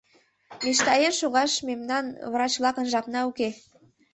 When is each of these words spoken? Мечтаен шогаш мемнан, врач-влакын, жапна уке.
Мечтаен 0.63 1.13
шогаш 1.19 1.51
мемнан, 1.67 2.05
врач-влакын, 2.31 2.85
жапна 2.91 3.19
уке. 3.29 3.49